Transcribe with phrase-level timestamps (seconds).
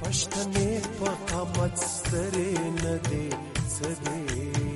[0.00, 2.52] پشتنے پخا مت سرے
[2.84, 3.30] ندے
[3.68, 4.67] سدے۔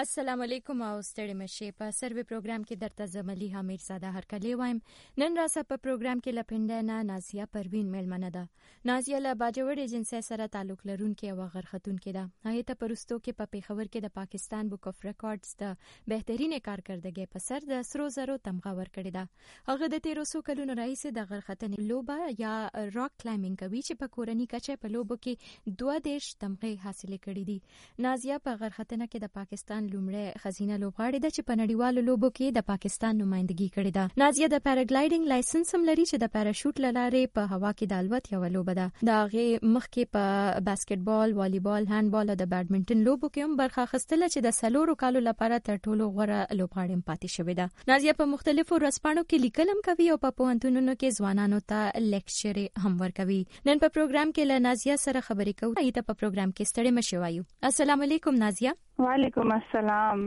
[0.00, 4.52] السلام علیکم او ستړي مشه په سروي پروګرام کې درته زملي حمید زاده هر کلی
[4.60, 4.78] وایم.
[5.22, 8.44] نن را سره په پروګرام کې لپنده نه نازیه پروین میلمنه ده.
[8.90, 12.22] نازیه له باجوړې جنسي سره تعلق لرونکې او غرختون کې ده.
[12.46, 15.76] هغه ته پرستو کې په پیښور کې د پاکستان بک اف ریکارډز د
[16.14, 19.28] بهترینه کارکردګۍ په سر د سرو زرو تمغه ورکړی ده.
[19.68, 22.54] هغه د 1300 کلونو رئیس د غرختنې لوبه یا
[22.96, 27.44] راک کلایمبینګ کوي چې په کورنۍ کچه په لوبو کې دوه دیش تمغه حاصل کړي
[27.52, 27.60] دي.
[28.08, 32.56] نازیه په غرختنه کې د پاکستان لومړی خزینه لوبغاړې ده چې په نړیوالو لوبو کې
[32.56, 34.04] د پاکستان نمائندګي کړې ده.
[34.22, 38.32] نازیه د پیراګلایډینګ لایسنس هم لري چې د پیراشوټ لاره په هوا کې د الوت
[38.34, 38.86] یو لوبه ده.
[39.10, 40.24] دا غي مخکې په
[40.68, 45.24] باسکټبال، والیبال، هاندبال او د بیډمنټن لوبو کې هم برخه اخیستله چې د سلورو کالو
[45.28, 47.66] لپاره تر ټولو غوره لوبغاړې پاتې شوې ده.
[47.92, 52.94] نازیه په مختلفو رسپانو کې لیکلم کوي او په پوهنتونونو کې ځوانانو ته لیکچر هم
[53.04, 53.40] ورکوي.
[53.70, 55.78] نن په پروګرام کې له نازیه سره خبرې کوو.
[55.84, 58.72] ایته په پروګرام کې ستړي مشي وایو السلام علیکم نازیه
[59.06, 60.18] وعلیکم السلام۔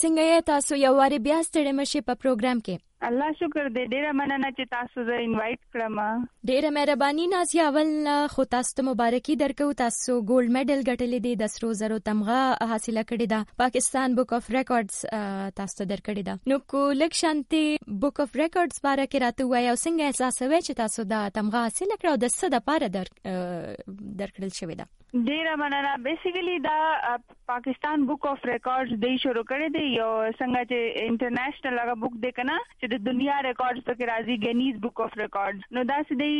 [0.00, 4.12] څنګه یې تاسو یو واری بیا ستړي مشه په پروګرام کې۔ الله شکر دې ډیره
[4.16, 6.00] مننه چې تاسو زه انوایټ کړم
[6.50, 7.92] ډیره مهرباني نازي اول
[8.34, 12.40] خو تاسو ته مبارکي درکو تاسو ګولډ میډل ګټلې دي د سرو زرو تمغه
[12.72, 15.00] حاصله کړې ده پاکستان بک اف ریکارډز
[15.62, 17.64] تاسو ته درکړې ده نو کو لک شانتي
[18.04, 21.66] بک اف ریکارډز باره کې راته وای او څنګه احساس وای چې تاسو دا تمغه
[21.68, 28.04] حاصله کړو د څه د پاره در درکړل شوې ده ډیره مننه بیسیکلی دا پاکستان
[28.06, 32.58] بک اف ریکارډز دی شروع کړی دی یو څنګه چې انټرنیشنل هغه بک دی کنه
[32.66, 36.30] چې د دنیا ریکارډز پکې راځي ګینیز بک اف ریکارډز نو دا سدي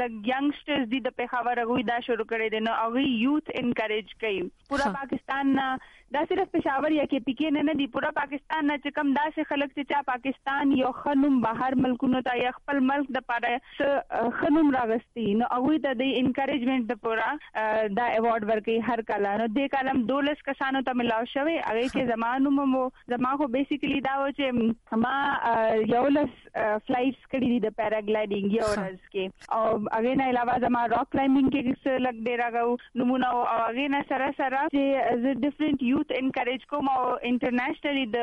[0.00, 4.40] لګ ینګسټرز دی د پیښور غوي دا شروع کړی دی نو هغه یوث انکریج کوي
[4.72, 5.52] پورا پاکستان
[6.14, 9.48] دا صرف پېښور یا کې پکې نه نه دی، پورا پاکستان نه چې کم داسې
[9.52, 14.72] خلک چې چا پاکستان یو خنوم بهر ملکونو ته یا خپل ملک د پاره خنوم
[14.76, 17.28] راغستی۔ نو هغه ته د انکریجمنت د پورا
[17.98, 22.10] دا ایوارډ ورکړي هر کله نو د کلم دولس کسانو ته ملاو شوی هغه چې
[22.12, 22.82] زمانو مو
[23.14, 25.14] زما خو بیسیکلی دا و چې ما
[25.94, 29.24] یو لس فلایټس کړی دي د پیراګلایډینګ یو ورځ کې
[29.58, 29.64] او
[29.96, 34.02] هغه نه علاوه زما راک کلایمبینګ کې څه لګ ډیر راغو نمونه او هغه نه
[34.12, 34.82] سره سره چې
[35.14, 38.16] از ډیفرنٹ یوث انکریج کوم او انټرنیشنلی د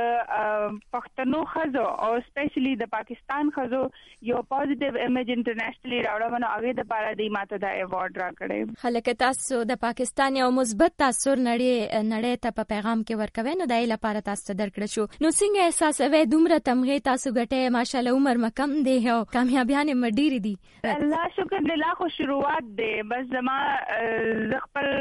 [0.96, 3.82] پښتنو خزو او سپیشلی د پاکستان خزو
[4.30, 9.10] یو پوزټیو ایمیج انټرنیشنلی راوړم نو هغه د پاره دی ماته دا ایوارډ راکړې خلک
[9.24, 13.90] تاسو د پاکستان یو مثبت تاثیر نړۍ نړۍ ته په پیغام کې ورکوي نو دای
[13.94, 18.78] لپاره تاسو درکړ شو نو څنګه احساس وې دومره تمغه تاسو ګټه ماشاالله عمر مکم
[18.90, 20.56] دی او کامیابیان مډیر دي
[20.96, 23.58] الله شکر دې خو شروعات دی بس زما
[24.68, 24.92] خپل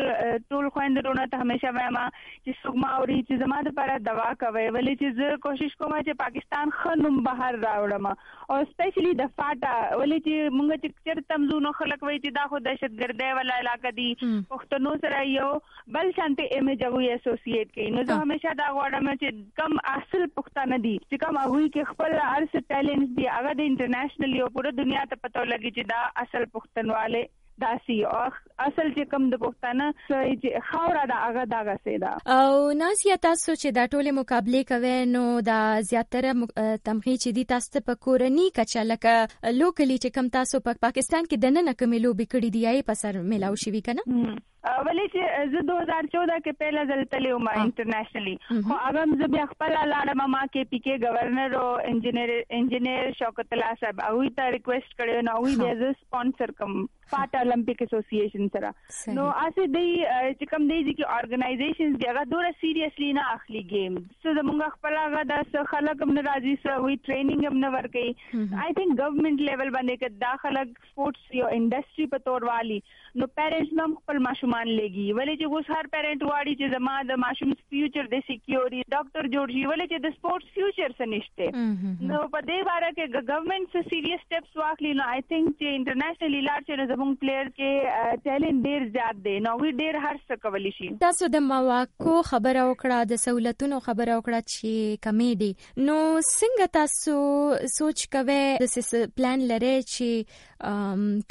[0.50, 1.98] ټول خويندرونه ته همیشه وایم
[2.44, 6.72] چې سګما اوري چې زما لپاره دوا کوي ولې چې زه کوشش کوم چې پاکستان
[6.80, 8.08] خنوم بهر راوړم.
[8.54, 12.60] او سپیشلی د فاټا ولې چې مونږ چې چر تمزونو خلک وای چې دا خو
[12.66, 14.08] دهشتګردۍ ولا علاقہ دي
[14.52, 15.48] پښتنو سره یو
[15.96, 19.28] بل شانتي ایمیج هغه اسوسییټ کوي نو زه همیشه دا غواړم چې
[19.62, 24.38] کم اصل پښتانه دي چې کوم هغه کې خپل ارس ټیلنټ دي هغه د انټرنیشنل
[24.40, 27.26] یو پوره دنیا ته پته لګي چې دا اصل پښتنواله
[27.64, 28.20] داسي او
[28.66, 33.76] اصل چې کوم د پښتانه چې خاور دا هغه دغه سیدا او ناسیا تاسو چې
[33.78, 35.60] دا ټوله مقابله کوي نو دا
[35.90, 36.34] زیاتره
[36.90, 39.16] تمغي چې دي تاسو په کورنۍ کچا لکه
[39.60, 43.00] لوکلی چې کم تاسو په پاکستان کې د نن کمې لوبي کړې دی یې په
[43.02, 44.38] سر ملاو شي کنه
[44.88, 45.22] ولې چې
[45.54, 50.42] زه 2014 کې پهلا ځل تللی وم انټرنیشنلی خو هغه زه بیا خپل لاړم ما
[50.52, 54.04] کې پی کې گورنر او انجینیر انجینیر شوکت الله صاحب.
[54.06, 56.78] هغه ته ریکوست کړو نو هغه بیا ز سپانسر کوم
[57.12, 58.72] فاټ اولمپیک اسوسییشن سره.
[59.18, 59.86] نو اسه دی
[60.38, 65.00] چې کوم دی چې ارګنایزیشنز دی هغه ډوره سیریسلی نه اخلي گیم څه زمونږ خپل
[65.02, 68.06] هغه د خلک هم راځي سره وی ټریننګ هم نه ورکي
[68.64, 72.78] آی تھنک گورنمنت لیول باندې کې داخله سپورتس یو انډستری په تور والی
[73.20, 74.57] نو پیرنټس هم خپل ماشومان
[77.10, 81.46] د ماشوم فیوچر د سکیورټي ډاکټر جوړ شي ولې چې د سپورتس فیوچر څه نشته
[82.10, 86.36] نو په دې باره کې ګورنمنت څه سیریس سټیپس واخلي نو آی تھنک چې انټرنیشنل
[86.48, 87.70] لاړ چې زموږ پلیئر کې
[88.26, 92.66] ټیلنټ ډیر زیات دی نو وی ډیر هر څه کولی شي تاسو د مواقع خبره
[92.70, 95.50] وکړه د سہولتونو خبره وکړه چې کمې دي
[95.88, 97.16] نو څنګه تاسو
[97.78, 100.46] سوچ کوئ د پلان لري چې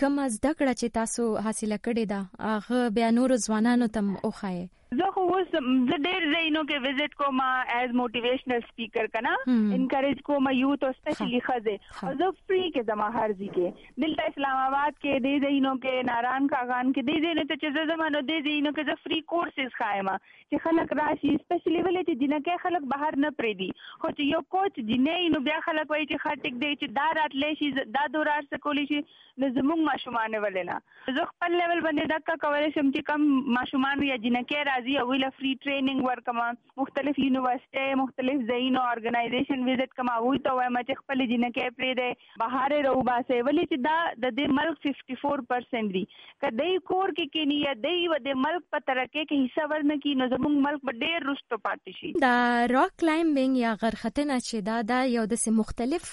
[0.01, 5.07] کوم زده کړه چې تاسو حاصله کړې ده؟ هغه بیا نور ځوانانو ته اوخایي زه
[5.13, 5.59] خو اوس زه
[6.03, 9.33] ډېر ځایونو کې وزټ کوم ایز موټیویشنل سپیکر کنه
[9.77, 11.73] انکریج کوم یوت او سپیشلی خزه
[12.09, 16.07] او زه فری کې زما هر ځای کې دلته اسلام آباد کې دې ځایونو کې
[16.11, 19.75] ناران کاغان کې دې ځایونو ته چې زه زمانو دې ځایونو کې زه فری کورسز
[19.81, 24.41] خایم چې خلک راشي سپیشلی ولې چې جنکه خلک بهر نه پریدي خو چې یو
[24.57, 28.49] کوچ جنې نو بیا خلک وایي چې خاطک دی چې دا راتلې شي دا دورار
[28.55, 33.11] سکولی شي نو زموږ ماشومان ولې نه زه خپل لیول باندې دکا کولای شم چې
[33.11, 36.47] کم ماشومان یا جنکه راځي او ویله فری ټریننګ ورکما
[36.83, 41.93] مختلف یونیورسيټي مختلف ځایونو ارګنایزیشن وزټ کما وای ته وایم چې خپل جن جنکه پرې
[41.99, 46.03] ده بهار رو باسه ولې چې دا د دې ملک 54% دی
[46.45, 50.15] کدی کور کې کې نه دی و د ملک په ترکه کې حصہ ورنه کی
[50.21, 52.33] نو زموږ ملک په ډېر رښتو پاتې شي دا
[52.73, 56.09] راک کلایمبینګ یا غرختنه چې دا دا یو د مختلف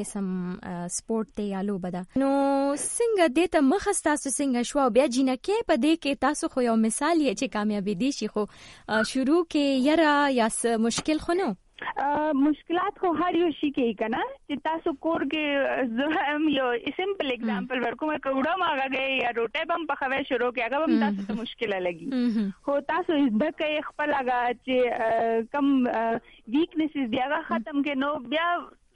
[0.00, 0.28] قسم
[0.98, 2.30] سپورت دی یا لوبه ده نو
[2.76, 6.76] څنګه دې ته مخ تاسو څنګه شو بیا جنکه په دې کې تاسو خو یو
[6.86, 8.44] مثال یې چې کامیابی دی دي شي خو
[9.14, 10.52] شروع کې یرا یا
[10.90, 11.40] مشکل خو
[12.34, 17.30] مشکلات خو هر یو شي کې کنه چې تاسو کور کې زه هم یو سمپل
[17.34, 21.26] اگزامپل ورکوم کوډه ماګه گئی یا روټه بم په خوي شروع کې هغه هم تاسو
[21.28, 25.70] ته مشکله لګي خو تاسو د کې خپل هغه چې کم
[26.56, 28.48] ویکنیسز دی هغه ختم کې نو بیا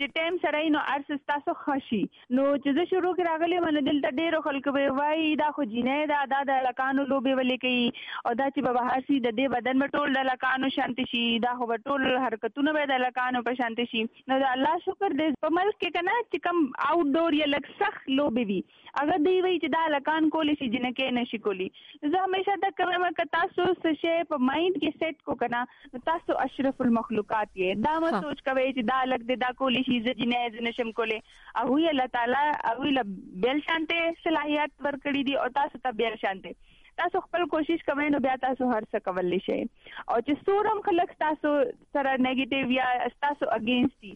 [0.02, 1.98] چې ټایم سره نو ارس تاسو خشي
[2.36, 6.08] نو چې زه شروع کړ راغلی من دلته ډیرو خلکو به وای دا خو جینې
[6.12, 7.84] دا دا د لکانو لوبي ولې کوي؟
[8.30, 11.22] او دا چې به هاسي د دې بدن په ټول د لکانو شانتي شي.
[11.46, 14.04] دا خو ټول حرکتونه به د لکانو په شانتي شي.
[14.32, 17.70] نو دا الله شکر دې په ملک کې کنه چې کم آوټ ډور یا لک
[17.82, 18.62] سخت لوبي وي.
[19.00, 21.68] اگر دی وی چې دا لکان کولی شي جنې کې نشي کولی
[22.14, 26.82] زه همیشه دا کوم چې تاسو څه په مایند کې سیټ کو کنه تاسو اشرف
[26.86, 27.80] المخلوقات یې.
[27.86, 30.92] دا مو سوچ کوي چې دا لک دې دا کولی شي چې جنې ز نشم
[30.98, 31.18] کولې
[31.62, 33.08] او الله تعالی او له
[33.46, 36.54] بل شانته صلاحيت ورکړي دي او تاسو ته بل شانته
[37.00, 41.14] تاسو خپل کوشش کوئ نو بیا تاسو هر څه کولای شئ او چې سورم خلک
[41.24, 41.52] تاسو
[41.96, 42.88] سره نیگیټیو یا
[43.26, 44.12] تاسو اگینست دي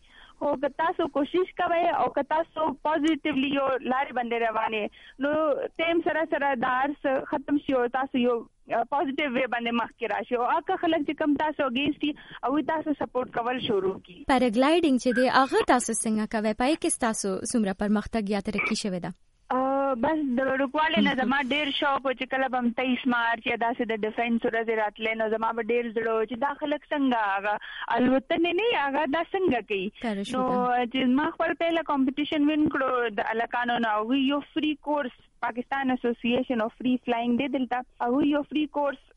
[0.46, 4.82] او که تاسو کوشش کوئ او که تاسو پوزټیولی یو لارې باندې روانه
[5.26, 5.32] نو
[5.82, 10.38] تیم سره سره دار ختم شي او تاسو یو پوزټیو وی باندې مخ کې راشي
[10.38, 15.10] او اګه خلک چې کم تاسو اگینست او تاسو سپورټ کول شروع کی۔ پیراګلایډینګ چې
[15.20, 19.16] دی هغه تاسو څنګه کوي پای کې تاسو څومره پرمختګ یا ترقی شوه ده
[20.04, 24.02] بس د ورکواله نه زما ډیر شوق چې کله بم 23 مارچ یا داسې د
[24.06, 27.54] ډیفنس ورځ راتلې نو زما به ډیر زړه چې داخلك څنګه هغه
[27.98, 29.86] الوتنه نه هغه دا څنګه کوي
[30.34, 30.42] نو
[30.92, 36.60] چې ما خپل پهلا کمپټیشن وین کړو د الکانو نو you free course Pakistan association
[36.60, 38.98] of free flying دے دلتا او یو فری کورس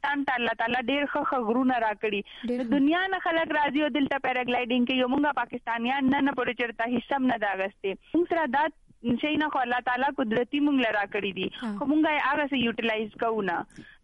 [0.00, 2.20] ته الله تعالی ډیر ښه غرونه راکړي
[2.74, 6.90] دنیا نه خلک راځي او دلته پیراګلایډینګ کې یو مونږه پاکستانیان نه نه پورې چرته
[6.94, 8.64] حصہ نه دا غسته موږ سره دا
[9.02, 13.16] شي نه خو الله تعالی قدرتي مونږ لرا کړی دي خو مونږه هغه سه یوټیلایز
[13.22, 13.56] کوو نه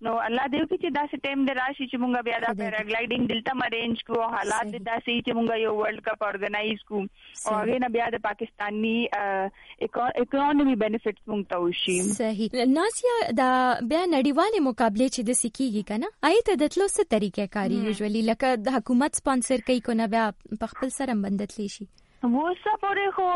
[0.07, 3.25] نو الله دې وکړي چې دا سه ټیم د راشي چې مونږه بیا دا پیراګلایډینګ
[3.33, 7.79] دلته مرینج کو حالات دا سه چې مونږه یو ورلد کپ اورګنایز کو او هغه
[7.85, 13.53] نه بیا د پاکستانی اکونومي بینیفټس مونږ ته وشي صحیح ناسیا دا
[13.95, 18.53] بیا نړیواله مقابله چې د سکیږي کنه آیته د تلو څه طریقې کاری یوزولي لکه
[18.67, 20.29] د حکومت سپانسر کوي کو نه بیا
[20.65, 21.89] په خپل سره بندتلی شي
[22.23, 23.27] پورې خو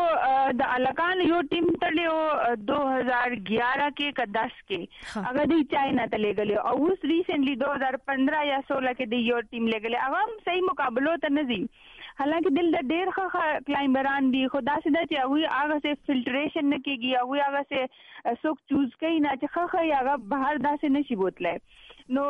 [0.61, 2.15] د الکان یو ټیم تلیو
[2.71, 8.59] 2011 کې ک 10 کې هغه دی چاینا ته لګلې او اوس ریسنټلی 2015 یا
[8.71, 11.33] 16 کې دی یو ټیم لګلې هغه هم صحیح مقابلو ته
[12.21, 16.79] حالانکه دل د ډیر ښه کلایمبران دي خدا سي چې هغه هغه سه فلټریشن نه
[16.87, 21.19] کیږي هغه هغه سه څوک چوز کوي نه، چې ښه ښه هغه بهر داسې نشي
[21.23, 21.55] بوتله
[22.15, 22.23] نو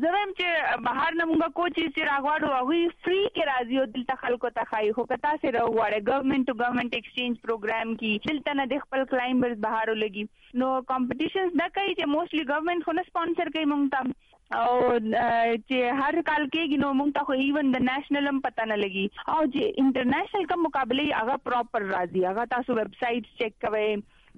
[0.00, 0.48] زمم چې
[0.86, 4.90] بهر نه مونږه کوچي چې راغواړو هغه فری کې راځي او دلته خلکو ته خای
[4.98, 9.62] خو کتا سره راغواړي government to government exchange program کې دلته نه د خپل کلایمبرز
[9.66, 10.26] بهارو لګي
[10.62, 14.29] نو کمپټیشنز دا کوي چې موستلی ګورنمنت خو نه سپانسر کوي مونږ ته.
[14.58, 18.78] او چې هر کال کې غنو مونږ ته خو ایون د نېشنل هم پتا نه
[18.84, 19.04] لګي
[19.34, 23.84] او چې انټرنیشنل کوم مقابله هغه پراپر راځي هغه تاسو ویب سټ چیک کوئ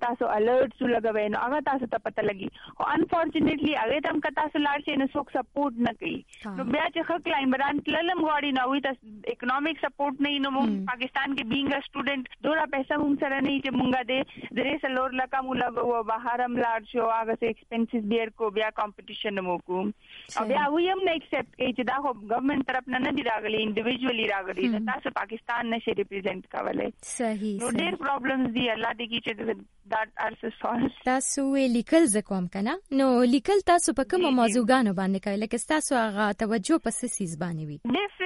[0.05, 4.65] تاسو الرټس لګوي نو هغه تاسو ته پته لګي او انفورچونټلی هغه تم که تاسو
[4.67, 8.67] لاړ شئ نو څوک سپورټ نه کوي نو بیا چې خو کلایمبران تللم غواړي نو
[8.73, 13.41] وي تاسو اکونومیک سپورټ نه نو پاکستان کې بینګ ا سټوډنټ دورا پیسې مونږ سره
[13.47, 14.21] نه چې مونږه دې
[14.61, 19.45] درې سلور لکه مو لګو بهرم لاړ شو هغه سه ایکسپنسز ډیر کو بیا کمپټیشن
[19.49, 23.03] مو کو او بیا وی هم نه ایکسپټ کوي چې دا خو ګورنمنت طرف نه
[23.07, 28.67] نه دی راغلي انډیویډوالي راغلي تاسو پاکستان نشي ریپرزینټ کولای صحیح نو ډیر پرابلمز دی
[28.77, 34.11] الله دې کی چې دا ارس سولف تاسو لیکل زکوم کنه نو لیکل تاسو په
[34.13, 37.79] کومه موضوعګانو باندې کوي لکه تاسو هغه توجه په سیس باندې وي؟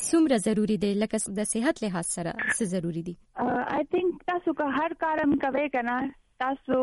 [0.00, 4.22] کرنٹ څومره ضروری دی لکه د صحت لحاظ سره څه ضروری دی؟ uh, آی تھنک
[4.26, 5.96] تاسو که هر کارم کوي کنه
[6.42, 6.78] تاسو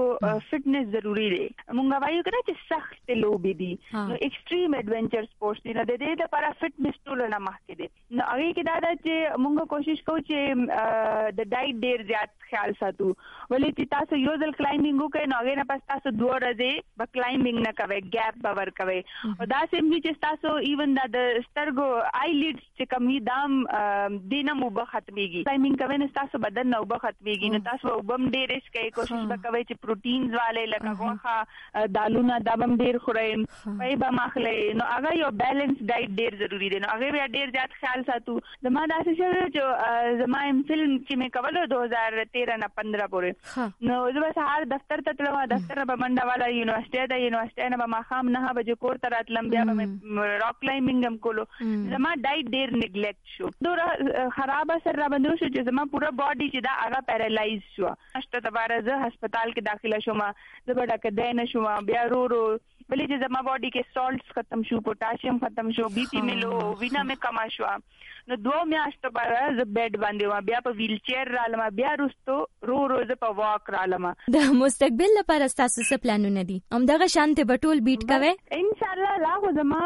[0.49, 1.45] فټنس ضروری دی.
[1.77, 3.69] مونږ وایو کنه چې سخت لوبي دي.
[3.93, 5.75] نو ایکستریم ایڈونچر سپورتس دي.
[5.79, 7.87] نو د دې لپاره فټنس ټول نه مخکې دي.
[8.19, 12.75] نو هغه کې دا ده چې مونږ کوشش کوو چې د ډایټ ډیر زیات خیال
[12.81, 13.09] ساتو.
[13.51, 17.11] ولې چې تاسو یو ځل کلایمبینګ وکړئ نو هغه نه پس تاسو دوه ورځې به
[17.17, 18.99] کلایمبینګ نه کوئ ګیپ به ورکوي
[19.29, 21.87] او دا سیم چې تاسو ایون دا د سترګو
[22.21, 23.57] آی لیډز چې کمی دام
[24.35, 28.29] دینه مو به ختميږي کلایمبینګ کوي نو تاسو بدن نو به ختميږي نو تاسو وبم
[28.37, 33.27] ډیر ریس کوي کوشش وکوي چې پروتینز والے لکه غوښه دالونه دا بم ډیر خورئ
[33.81, 37.53] پای به مخلې نو هغه یو بیلانس ډایټ ډیر ضروری دی نو هغه بیا ډیر
[37.57, 38.37] زیات خیال ساتو
[38.67, 39.13] زما دا څه
[39.55, 44.67] چې زما ایم فلم چې مې کولو 2013 نه 15 پورې نو زه به سهار
[44.75, 48.83] دفتر ته تلم دفتر به منډه والا یونیورسيټي ته یونیورسيټي نه به ماخام نه بجې
[48.85, 51.47] کور ته راتلم بیا به راک کلایمبینګ هم کولو
[51.95, 56.47] زما ډایټ ډیر نیګلیکټ شو دوره خراب اثر را باندې شو چې زما پورا باډي
[56.53, 57.89] چې دا هغه پیرالایز شو
[58.21, 60.21] اشته تباره زه هسپتال کې داخله شوم
[60.67, 62.43] زه به ډکه دینه شوم بیا رو رو
[62.95, 67.03] چې زما باډي کې سالټس ختم شو پوتاشیم ختم شو بي پي مې لو وینا
[67.09, 67.71] مې کما شو
[68.29, 72.37] نو دوه میاشتو بعد ز بیډ باندې و بیا په ویل چیر رالم بیا رستو
[72.69, 77.07] رو رو ز په واک رالم د مستقبل لپاره تاسو څه پلانونه دي هم دغه
[77.13, 79.83] شانته بټول بیټ کوي ان شاء الله لا خو زما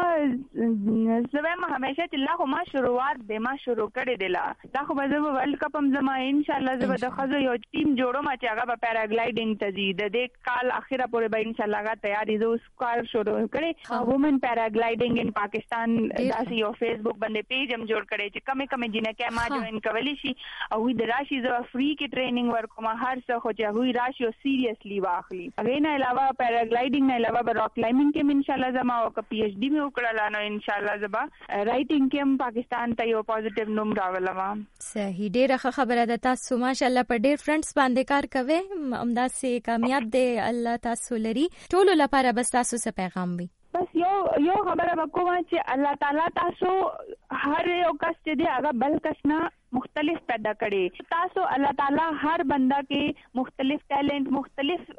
[1.36, 4.44] زما ما همیشه چې خو ما شروعات به ما شروع کړی دی لا
[4.78, 7.56] دا خو به زما ورلد کپ هم زما ان شاء الله زما د خزو یو
[7.60, 11.56] ټیم جوړم چې هغه په پیراګلایډینګ ته ځي د دې کال اخیره پورې به ان
[11.60, 12.52] شاء الله هغه تیاری زو
[12.92, 18.28] کار شروع کړی وومن پیراګلایډینګ ان پاکستان داسې یو فیسبوک باندې پیج هم جوړ کړی
[18.34, 20.34] چې کمې کمې جنہ کې ما جوائن کولی شي
[20.76, 24.32] او د راشي زو فری کې ټریننګ ورکوم هر څه خو چې هغه راشي او
[24.44, 28.98] سیریسلی واخلي هغه نه علاوه پیراګلایډینګ نه علاوه راک کلایمبینګ کې ان شاء الله زما
[29.04, 31.24] او پی ایچ ډی مې وکړل نو ان شاء الله زما۔
[31.70, 37.06] رائټینګ کې هم پاکستان ته یو پوزټیو نوم راولم صحیح۔ ډیره خبره ده تاسو ماشاءالله
[37.12, 38.60] په ډیر فرندز باندې کار کوي
[39.02, 43.94] امدا سي کامیاب دي الله تاسو لري ټولو لپاره بس تاسو څه پیغام وي بس
[43.98, 46.72] یو یو خبره وکوم چې الله تعالی تاسو
[47.44, 52.08] هر یو کس چې دی هغه بل کس نه مختلف پیدا کړي تاسو الله تعالی
[52.24, 54.90] هر بندا کې مختلف ټیلنٹ مختلف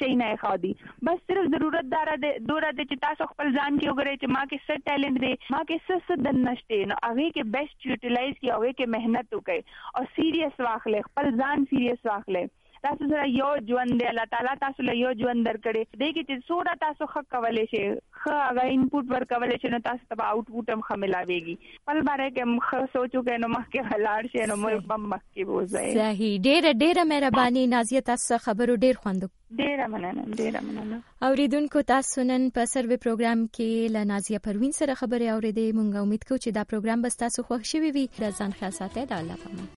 [0.00, 0.72] شي نه خادي
[1.08, 4.44] بس صرف ضرورت دار ده دوره ده چې تاسو خپل ځان کې وګورئ چې ما
[4.50, 8.42] کې څه ټیلنٹ دی ما کې څه څه د نشته نو هغه کې بیسټ یوټیلایز
[8.42, 9.60] کی هغه کې مهنت وکړي
[9.96, 12.52] او سیریس واخلې خپل ځان سیریس واخلې
[12.86, 16.48] تاسو سره یو ژوند دی الله تعالی تاسو له یو ژوند درکړي دې کې چې
[16.48, 17.84] سوره تاسو خ کولې شي
[18.22, 21.56] خ هغه انپوټ ور کولې شي نو تاسو ته آوټپوټ هم خملاويږي
[21.90, 25.42] پل باره کې مخ سوچو کې نو مخ کې شي نو مې بم مخ کې
[25.52, 32.24] وځي صحیح ډېر ډېر مهرباني نازیه تاسو خبرو ډېر خوندو ډیره مننه مننه اوریدونکو تاسو
[32.30, 36.50] نن په سروي پروګرام کې ل نازیه پروین سره خبرې اورېدې مونږ امید کوو چې
[36.58, 39.66] دا پروګرام به تاسو خوښ شي وي د ځان خیال ساتئ د الله پامه